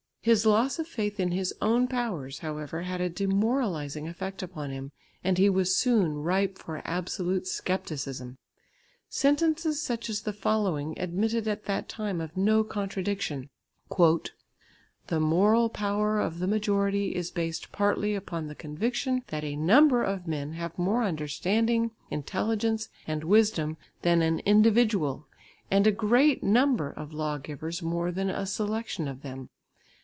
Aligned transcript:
His 0.23 0.45
loss 0.45 0.77
of 0.77 0.85
faith 0.87 1.19
in 1.19 1.31
his 1.31 1.51
own 1.63 1.87
powers, 1.87 2.37
however, 2.45 2.83
had 2.83 3.01
a 3.01 3.09
demoralising 3.09 4.07
effect 4.07 4.43
upon 4.43 4.69
him, 4.69 4.91
and 5.23 5.39
he 5.39 5.49
was 5.49 5.75
soon 5.75 6.13
ripe 6.13 6.59
for 6.59 6.83
absolute 6.87 7.47
scepticism. 7.47 8.37
Sentences 9.09 9.81
such 9.81 10.11
as 10.11 10.21
the 10.21 10.31
following 10.31 10.93
admitted 10.99 11.47
at 11.47 11.65
that 11.65 11.89
time 11.89 12.21
of 12.21 12.37
no 12.37 12.63
contradiction: 12.63 13.49
"The 13.97 15.19
moral 15.19 15.69
power 15.69 16.19
of 16.19 16.37
the 16.37 16.45
majority 16.45 17.15
is 17.15 17.31
based 17.31 17.71
partly 17.71 18.13
upon 18.13 18.45
the 18.45 18.53
conviction 18.53 19.23
that 19.29 19.43
a 19.43 19.55
number 19.55 20.03
of 20.03 20.27
men 20.27 20.53
have 20.53 20.77
more 20.77 21.01
understanding, 21.03 21.89
intelligence 22.11 22.89
and 23.07 23.23
wisdom 23.23 23.75
than 24.03 24.21
an 24.21 24.37
individual, 24.41 25.25
and 25.71 25.87
a 25.87 25.91
great 25.91 26.43
number 26.43 26.91
of 26.91 27.11
lawgivers 27.11 27.81
more 27.81 28.11
than 28.11 28.29
a 28.29 28.45
selection 28.45 29.07
of 29.07 29.23
them. 29.23 29.49